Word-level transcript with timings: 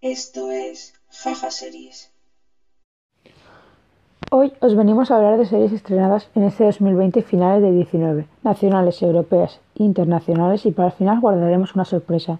Esto 0.00 0.50
es 0.50 0.94
Jaja 1.10 1.50
Series. 1.50 2.10
Hoy 4.30 4.52
os 4.60 4.76
venimos 4.76 5.10
a 5.10 5.16
hablar 5.16 5.38
de 5.38 5.46
series 5.46 5.72
estrenadas 5.72 6.28
en 6.34 6.44
este 6.44 6.64
2020 6.64 7.20
y 7.20 7.22
finales 7.22 7.62
de 7.62 7.70
19, 7.72 8.26
nacionales, 8.42 9.00
europeas, 9.02 9.60
internacionales 9.76 10.66
y 10.66 10.72
para 10.72 10.88
el 10.88 10.94
final 10.94 11.20
guardaremos 11.20 11.74
una 11.74 11.84
sorpresa. 11.84 12.38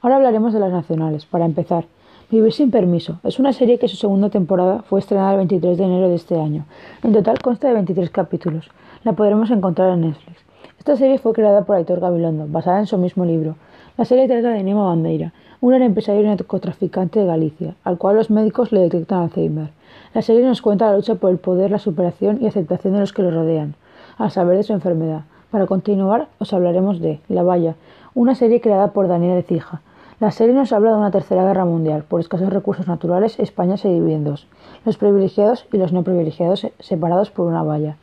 Ahora 0.00 0.16
hablaremos 0.16 0.52
de 0.52 0.60
las 0.60 0.72
nacionales. 0.72 1.26
Para 1.26 1.44
empezar, 1.44 1.86
Vivir 2.30 2.52
sin 2.52 2.70
permiso 2.70 3.20
es 3.24 3.38
una 3.38 3.54
serie 3.54 3.78
que 3.78 3.88
su 3.88 3.96
segunda 3.96 4.28
temporada 4.28 4.82
fue 4.82 5.00
estrenada 5.00 5.30
el 5.30 5.38
23 5.38 5.78
de 5.78 5.84
enero 5.84 6.10
de 6.10 6.16
este 6.16 6.38
año. 6.38 6.66
En 7.02 7.14
total 7.14 7.38
consta 7.40 7.68
de 7.68 7.74
23 7.74 8.10
capítulos. 8.10 8.68
La 9.02 9.14
podremos 9.14 9.50
encontrar 9.50 9.94
en 9.94 10.02
Netflix. 10.02 10.36
Esta 10.78 10.94
serie 10.96 11.18
fue 11.18 11.32
creada 11.32 11.64
por 11.64 11.76
Aitor 11.76 12.00
Gabilondo, 12.00 12.44
basada 12.46 12.80
en 12.80 12.86
su 12.86 12.98
mismo 12.98 13.24
libro. 13.24 13.56
La 13.96 14.04
serie 14.04 14.28
trata 14.28 14.50
de 14.50 14.62
Nemo 14.62 14.88
Bandeira, 14.88 15.32
un 15.62 15.70
gran 15.70 15.80
empresario 15.80 16.22
narcotraficante 16.22 17.20
de 17.20 17.24
Galicia, 17.24 17.76
al 17.82 17.96
cual 17.96 18.16
los 18.16 18.28
médicos 18.28 18.72
le 18.72 18.80
detectan 18.80 19.22
Alzheimer. 19.22 19.70
La 20.12 20.20
serie 20.20 20.44
nos 20.44 20.60
cuenta 20.60 20.90
la 20.90 20.96
lucha 20.96 21.14
por 21.14 21.30
el 21.30 21.38
poder, 21.38 21.70
la 21.70 21.78
superación 21.78 22.42
y 22.42 22.46
aceptación 22.46 22.92
de 22.92 23.00
los 23.00 23.14
que 23.14 23.22
lo 23.22 23.30
rodean, 23.30 23.74
al 24.18 24.30
saber 24.30 24.58
de 24.58 24.64
su 24.64 24.74
enfermedad. 24.74 25.22
Para 25.50 25.64
continuar, 25.64 26.28
os 26.38 26.52
hablaremos 26.52 27.00
de 27.00 27.20
La 27.30 27.42
Valla, 27.42 27.76
una 28.14 28.34
serie 28.34 28.60
creada 28.60 28.92
por 28.92 29.08
Daniel 29.08 29.38
Ecija. 29.38 29.80
La 30.20 30.32
serie 30.32 30.52
nos 30.52 30.72
habla 30.72 30.90
de 30.90 30.96
una 30.96 31.12
tercera 31.12 31.44
guerra 31.44 31.64
mundial. 31.64 32.02
Por 32.02 32.20
escasos 32.20 32.52
recursos 32.52 32.88
naturales, 32.88 33.38
España 33.38 33.76
se 33.76 33.86
divide 33.86 34.14
en 34.14 34.24
dos: 34.24 34.48
los 34.84 34.96
privilegiados 34.96 35.64
y 35.72 35.76
los 35.76 35.92
no 35.92 36.02
privilegiados, 36.02 36.66
separados 36.80 37.30
por 37.30 37.46
una 37.46 37.62
valla. 37.62 37.98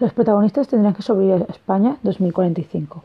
Los 0.00 0.14
protagonistas 0.14 0.68
tendrán 0.68 0.94
que 0.94 1.02
sobrevivir 1.02 1.44
a 1.46 1.52
España 1.52 1.98
2045. 2.04 3.04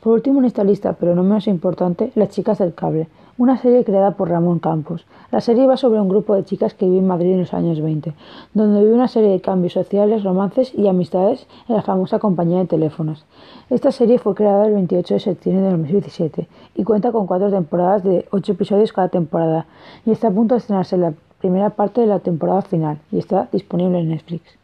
Por 0.00 0.14
último 0.14 0.40
en 0.40 0.46
esta 0.46 0.64
lista, 0.64 0.94
pero 0.94 1.14
no 1.14 1.22
menos 1.22 1.46
importante, 1.46 2.10
Las 2.14 2.30
chicas 2.30 2.56
del 2.58 2.72
cable, 2.72 3.08
una 3.36 3.58
serie 3.58 3.84
creada 3.84 4.12
por 4.12 4.30
Ramón 4.30 4.58
Campos. 4.58 5.04
La 5.30 5.42
serie 5.42 5.66
va 5.66 5.76
sobre 5.76 6.00
un 6.00 6.08
grupo 6.08 6.34
de 6.34 6.44
chicas 6.44 6.72
que 6.72 6.86
vive 6.86 7.00
en 7.00 7.06
Madrid 7.06 7.32
en 7.32 7.40
los 7.40 7.52
años 7.52 7.82
20, 7.82 8.14
donde 8.54 8.80
vive 8.80 8.94
una 8.94 9.08
serie 9.08 9.28
de 9.28 9.42
cambios 9.42 9.74
sociales, 9.74 10.24
romances 10.24 10.72
y 10.74 10.88
amistades 10.88 11.46
en 11.68 11.76
la 11.76 11.82
famosa 11.82 12.18
compañía 12.18 12.60
de 12.60 12.66
teléfonos. 12.66 13.26
Esta 13.68 13.92
serie 13.92 14.18
fue 14.18 14.34
creada 14.34 14.66
el 14.66 14.72
28 14.72 15.14
de 15.14 15.20
septiembre 15.20 15.64
de 15.64 15.70
2017 15.72 16.48
y 16.76 16.84
cuenta 16.84 17.12
con 17.12 17.26
cuatro 17.26 17.50
temporadas 17.50 18.02
de 18.02 18.26
ocho 18.30 18.52
episodios 18.52 18.94
cada 18.94 19.08
temporada 19.08 19.66
y 20.06 20.12
está 20.12 20.28
a 20.28 20.32
punto 20.32 20.54
de 20.54 20.60
estrenarse 20.60 20.96
la 20.96 21.12
primera 21.40 21.70
parte 21.70 22.00
de 22.00 22.06
la 22.06 22.20
temporada 22.20 22.62
final 22.62 22.98
y 23.12 23.18
está 23.18 23.48
disponible 23.52 24.00
en 24.00 24.08
Netflix. 24.08 24.59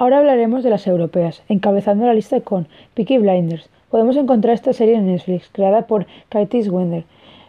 Ahora 0.00 0.16
hablaremos 0.16 0.64
de 0.64 0.70
las 0.70 0.86
europeas, 0.86 1.42
encabezando 1.50 2.06
la 2.06 2.14
lista 2.14 2.40
con 2.40 2.66
Peaky 2.94 3.18
Blinders. 3.18 3.68
Podemos 3.90 4.16
encontrar 4.16 4.54
esta 4.54 4.72
serie 4.72 4.94
en 4.94 5.04
Netflix, 5.04 5.50
creada 5.52 5.82
por 5.82 6.06
Katie 6.30 6.70
Wender, 6.70 7.04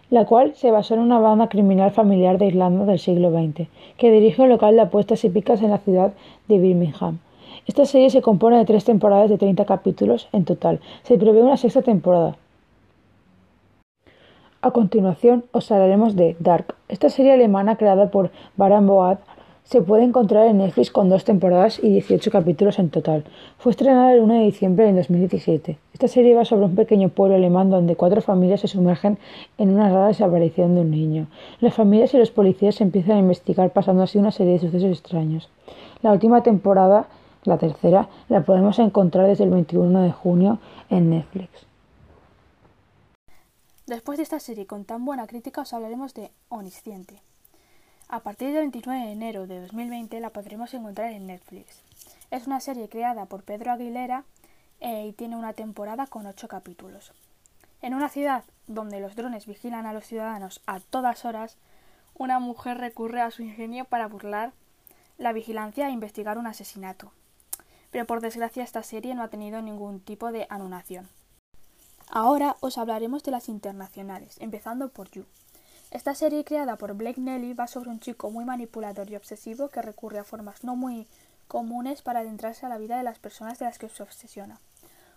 la 0.10 0.26
cual 0.26 0.54
se 0.56 0.70
basó 0.70 0.96
en 0.96 1.00
una 1.00 1.18
banda 1.18 1.48
criminal 1.48 1.92
familiar 1.92 2.38
de 2.38 2.48
Irlanda 2.48 2.84
del 2.84 3.00
siglo 3.00 3.32
XX, 3.32 3.70
que 3.96 4.12
dirige 4.12 4.42
un 4.42 4.50
local 4.50 4.76
de 4.76 4.82
apuestas 4.82 5.24
hípicas 5.24 5.62
en 5.62 5.70
la 5.70 5.78
ciudad 5.78 6.12
de 6.50 6.60
Birmingham. 6.60 7.20
Esta 7.68 7.86
serie 7.86 8.10
se 8.10 8.22
compone 8.22 8.58
de 8.58 8.66
tres 8.66 8.84
temporadas 8.84 9.30
de 9.30 9.38
30 9.38 9.64
capítulos 9.64 10.28
en 10.34 10.44
total. 10.44 10.82
Se 11.04 11.18
prevé 11.18 11.42
una 11.42 11.56
sexta 11.56 11.84
temporada. 11.84 12.36
A 14.62 14.72
continuación 14.72 15.46
os 15.54 15.72
hablaremos 15.72 16.18
de 16.18 16.36
Dark. 16.40 16.76
Esta 16.90 17.10
serie 17.10 17.32
alemana 17.32 17.78
creada 17.78 18.12
por 18.12 18.30
Baran 18.58 18.88
Boad 18.88 19.20
se 19.64 19.82
puede 19.82 20.04
encontrar 20.04 20.48
en 20.48 20.58
Netflix 20.58 20.92
con 20.92 21.10
dos 21.10 21.24
temporadas 21.24 21.80
y 21.82 21.90
18 21.90 22.30
capítulos 22.32 22.80
en 22.80 22.90
total. 22.90 23.24
Fue 23.58 23.72
estrenada 23.72 24.14
el 24.14 24.22
1 24.22 24.34
de 24.34 24.40
diciembre 24.42 24.86
de 24.86 24.94
2017. 24.94 25.78
Esta 25.94 26.08
serie 26.08 26.36
va 26.36 26.46
sobre 26.46 26.66
un 26.66 26.76
pequeño 26.76 27.10
pueblo 27.10 27.36
alemán 27.36 27.70
donde 27.70 27.96
cuatro 27.96 28.22
familias 28.22 28.62
se 28.62 28.68
sumergen 28.68 29.18
en 29.58 29.70
una 29.70 29.90
rara 29.90 30.08
desaparición 30.08 30.76
de 30.76 30.82
un 30.82 30.92
niño. 30.92 31.28
Las 31.60 31.74
familias 31.74 32.14
y 32.14 32.18
los 32.18 32.32
policías 32.32 32.82
empiezan 32.82 33.18
a 33.18 33.20
investigar 33.20 33.72
pasando 33.72 34.04
así 34.04 34.18
una 34.18 34.32
serie 34.32 34.54
de 34.54 34.60
sucesos 34.60 34.92
extraños. 34.92 35.50
La 36.02 36.12
última 36.12 36.44
temporada, 36.44 37.08
la 37.44 37.58
tercera, 37.58 38.10
la 38.28 38.44
podemos 38.44 38.78
encontrar 38.80 39.28
desde 39.28 39.46
el 39.46 39.52
21 39.52 40.02
de 40.02 40.12
junio 40.12 40.60
en 40.90 41.12
Netflix. 41.12 41.50
Después 43.88 44.18
de 44.18 44.24
esta 44.24 44.40
serie 44.40 44.66
con 44.66 44.86
tan 44.86 45.06
buena 45.06 45.28
crítica 45.28 45.62
os 45.62 45.74
hablaremos 45.74 46.14
de 46.14 46.32
Onisciente. 46.50 47.22
A 48.12 48.20
partir 48.20 48.50
del 48.50 48.64
29 48.64 49.06
de 49.06 49.12
enero 49.14 49.48
de 49.48 49.62
2020 49.62 50.20
la 50.20 50.32
podremos 50.32 50.74
encontrar 50.74 51.14
en 51.14 51.28
Netflix. 51.28 51.82
Es 52.30 52.46
una 52.46 52.60
serie 52.60 52.90
creada 52.90 53.26
por 53.26 53.44
Pedro 53.44 53.72
Aguilera 53.72 54.26
eh, 54.82 55.08
y 55.08 55.14
tiene 55.14 55.38
una 55.38 55.54
temporada 55.54 56.08
con 56.08 56.26
ocho 56.26 56.50
capítulos. 56.50 57.14
En 57.82 57.94
una 57.94 58.10
ciudad 58.10 58.44
donde 58.68 59.00
los 59.00 59.16
drones 59.16 59.46
vigilan 59.46 59.86
a 59.86 59.94
los 59.94 60.06
ciudadanos 60.06 60.62
a 60.66 60.82
todas 60.82 61.24
horas, 61.24 61.56
una 62.14 62.40
mujer 62.40 62.80
recurre 62.80 63.22
a 63.22 63.32
su 63.32 63.44
ingenio 63.44 63.86
para 63.86 64.10
burlar 64.10 64.52
la 65.18 65.32
vigilancia 65.32 65.88
e 65.88 65.92
investigar 65.92 66.38
un 66.38 66.48
asesinato. 66.48 67.14
Pero 67.92 68.06
por 68.06 68.20
desgracia 68.20 68.66
esta 68.66 68.84
serie 68.84 69.16
no 69.16 69.24
ha 69.24 69.30
tenido 69.30 69.62
ningún 69.62 70.02
tipo 70.02 70.34
de 70.34 70.48
anunación. 70.50 71.08
Ahora 72.10 72.58
os 72.60 72.78
hablaremos 72.78 73.24
de 73.24 73.32
las 73.32 73.48
internacionales, 73.48 74.36
empezando 74.42 74.90
por 74.90 75.10
You. 75.12 75.26
Esta 75.92 76.16
serie 76.16 76.46
creada 76.46 76.78
por 76.78 76.94
Blake 76.94 77.20
Nelly 77.20 77.54
va 77.54 77.68
sobre 77.68 77.90
un 77.90 78.00
chico 78.00 78.32
muy 78.32 78.46
manipulador 78.46 79.12
y 79.12 79.18
obsesivo 79.18 79.68
que 79.68 79.82
recurre 79.82 80.20
a 80.20 80.24
formas 80.24 80.64
no 80.64 80.78
muy 80.78 81.06
comunes 81.50 82.02
para 82.02 82.22
adentrarse 82.22 82.66
a 82.66 82.70
la 82.70 82.78
vida 82.78 82.98
de 82.98 83.04
las 83.04 83.20
personas 83.20 83.60
de 83.60 83.66
las 83.66 83.78
que 83.78 83.90
se 83.90 84.02
obsesiona. 84.02 84.62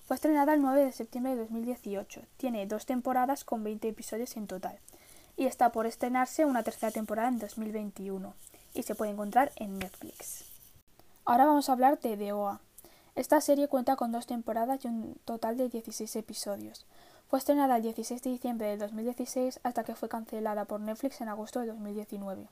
Fue 0.05 0.17
estrenada 0.17 0.53
el 0.53 0.61
9 0.61 0.85
de 0.85 0.91
septiembre 0.91 1.37
de 1.37 1.43
2018. 1.43 2.23
Tiene 2.39 2.67
dos 2.67 2.87
temporadas 2.87 3.45
con 3.45 3.63
20 3.63 3.89
episodios 3.89 4.37
en 4.37 4.49
total. 4.49 4.81
Y 5.37 5.47
está 5.47 5.71
por 5.71 5.87
estrenarse 5.87 6.45
una 6.45 6.65
tercera 6.65 6.91
temporada 6.91 7.29
en 7.29 7.39
2021. 7.39 8.35
Y 8.75 8.83
se 8.83 8.97
puede 8.97 9.13
encontrar 9.13 9.53
en 9.55 9.79
Netflix. 9.79 10.45
Ahora 11.25 11.47
vamos 11.47 11.69
a 11.69 11.73
hablar 11.73 12.01
de 12.01 12.17
The 12.17 12.33
OA. 12.33 12.61
Esta 13.15 13.41
serie 13.41 13.69
cuenta 13.69 13.95
con 13.95 14.11
dos 14.11 14.27
temporadas 14.27 14.85
y 14.85 14.89
un 14.89 15.15
total 15.25 15.57
de 15.57 15.69
16 15.69 16.17
episodios. 16.17 16.85
Fue 17.35 17.41
estrenada 17.41 17.75
el 17.75 17.83
16 17.83 18.23
de 18.23 18.31
diciembre 18.31 18.69
de 18.69 18.77
2016 18.77 19.59
hasta 19.65 19.83
que 19.83 19.97
fue 19.97 20.09
cancelada 20.09 20.67
por 20.67 20.79
Netflix 20.79 21.21
en 21.21 21.29
agosto 21.29 21.59
de 21.59 21.67
2019. 21.67 22.47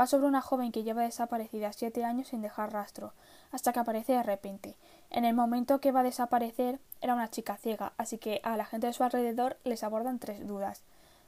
Va 0.00 0.06
sobre 0.06 0.26
una 0.26 0.40
joven 0.40 0.72
que 0.72 0.84
lleva 0.84 1.02
desaparecida 1.02 1.74
siete 1.74 2.02
años 2.02 2.28
sin 2.28 2.40
dejar 2.40 2.72
rastro, 2.72 3.12
hasta 3.52 3.74
que 3.74 3.80
aparece 3.80 4.14
de 4.14 4.22
repente. 4.22 4.74
En 5.10 5.26
el 5.26 5.34
momento 5.34 5.82
que 5.82 5.92
va 5.92 6.00
a 6.00 6.02
desaparecer 6.02 6.80
era 7.02 7.12
una 7.12 7.28
chica 7.28 7.58
ciega, 7.58 7.92
así 7.98 8.16
que 8.16 8.40
a 8.42 8.56
la 8.56 8.64
gente 8.64 8.86
de 8.86 8.94
su 8.94 9.04
alrededor 9.04 9.58
les 9.64 9.84
abordan 9.84 10.18
tres 10.18 10.48
dudas. 10.48 10.80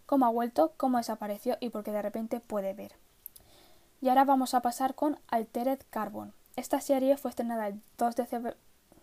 ¿Cómo 0.07 0.25
ha 0.25 0.31
vuelto? 0.31 0.73
¿Cómo 0.79 0.97
desapareció? 0.97 1.59
Y 1.61 1.69
por 1.69 1.85
qué 1.85 1.93
de 1.93 2.01
repente 2.01 2.41
puede 2.41 2.73
ver. 2.73 2.93
Y 4.01 4.09
ahora 4.09 4.25
vamos 4.25 4.55
a 4.55 4.63
pasar 4.63 4.95
con 4.95 5.19
Altered 5.29 5.81
Carbon. 5.91 6.33
Esta 6.57 6.81
serie 6.81 7.19
fue 7.19 7.33
estrenada 7.33 7.67
el 7.67 7.83
2 7.99 8.17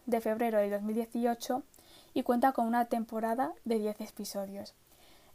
de 0.08 0.22
febrero 0.22 0.58
de 0.58 0.72
2018 0.72 1.62
y 2.16 2.24
cuenta 2.24 2.54
con 2.54 2.66
una 2.66 2.86
temporada 2.86 3.52
de 3.66 3.78
10 3.78 4.02
episodios. 4.02 4.74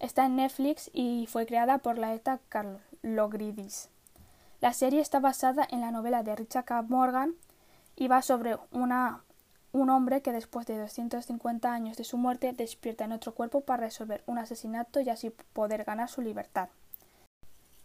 Está 0.00 0.24
en 0.24 0.36
Netflix 0.36 0.90
y 0.94 1.28
fue 1.30 1.44
creada 1.44 1.78
por 1.78 1.98
la 1.98 2.14
ETA 2.14 2.40
Carlogridis. 2.48 3.90
La 4.62 4.72
serie 4.72 5.00
está 5.00 5.20
basada 5.20 5.68
en 5.70 5.82
la 5.82 5.90
novela 5.90 6.22
de 6.22 6.34
Richard 6.34 6.64
K. 6.64 6.82
Morgan 6.82 7.34
y 7.96 8.08
va 8.08 8.22
sobre 8.22 8.56
una, 8.72 9.22
un 9.72 9.90
hombre 9.90 10.22
que 10.22 10.32
después 10.32 10.66
de 10.66 10.78
250 10.78 11.70
años 11.70 11.98
de 11.98 12.04
su 12.04 12.16
muerte 12.16 12.54
despierta 12.54 13.04
en 13.04 13.12
otro 13.12 13.34
cuerpo 13.34 13.60
para 13.60 13.84
resolver 13.84 14.24
un 14.26 14.38
asesinato 14.38 15.00
y 15.00 15.10
así 15.10 15.30
poder 15.52 15.84
ganar 15.84 16.08
su 16.08 16.22
libertad. 16.22 16.70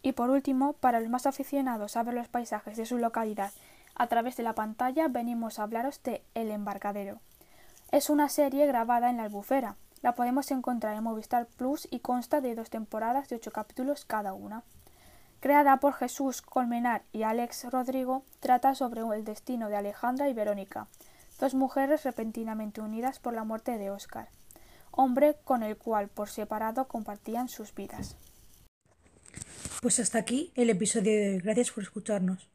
Y 0.02 0.14
por 0.14 0.30
último, 0.30 0.72
para 0.72 1.02
los 1.02 1.10
más 1.10 1.26
aficionados 1.26 1.98
a 1.98 2.04
ver 2.04 2.14
los 2.14 2.30
paisajes 2.30 2.78
de 2.78 2.86
su 2.86 2.98
localidad 2.98 3.52
a 3.94 4.08
través 4.08 4.38
de 4.38 4.44
la 4.44 4.56
pantalla, 4.56 5.10
venimos 5.10 5.60
a 5.60 5.64
hablaros 5.64 6.02
de 6.04 6.22
El 6.34 6.50
embarcadero. 6.50 7.20
Es 7.92 8.10
una 8.10 8.30
serie 8.30 8.66
grabada 8.66 9.10
en 9.10 9.18
la 9.18 9.24
albufera. 9.24 9.76
La 10.02 10.16
podemos 10.16 10.52
encontrar 10.52 10.96
en 10.96 11.04
Movistar 11.04 11.48
Plus 11.48 11.88
y 11.90 12.00
consta 12.00 12.42
de 12.42 12.56
dos 12.56 12.70
temporadas 12.70 13.30
de 13.30 13.38
ocho 13.38 13.52
capítulos 13.52 14.06
cada 14.06 14.34
una. 14.34 14.64
Creada 15.40 15.78
por 15.78 15.94
Jesús 15.94 16.42
Colmenar 16.42 17.04
y 17.14 17.24
Alex 17.24 17.66
Rodrigo, 17.72 18.24
trata 18.40 18.76
sobre 18.76 19.02
el 19.02 19.24
destino 19.24 19.70
de 19.70 19.78
Alejandra 19.78 20.28
y 20.30 20.34
Verónica, 20.34 20.88
dos 21.40 21.54
mujeres 21.54 22.04
repentinamente 22.04 22.82
unidas 22.82 23.20
por 23.20 23.34
la 23.34 23.44
muerte 23.44 23.78
de 23.78 23.92
Oscar, 23.92 24.30
hombre 24.92 25.38
con 25.44 25.64
el 25.64 25.78
cual 25.78 26.08
por 26.08 26.30
separado 26.30 26.88
compartían 26.88 27.50
sus 27.50 27.74
vidas. 27.74 28.16
Pues 29.82 30.00
hasta 30.00 30.18
aquí 30.18 30.52
el 30.56 30.70
episodio 30.70 31.12
de. 31.12 31.40
Gracias 31.44 31.72
por 31.72 31.84
escucharnos. 31.84 32.50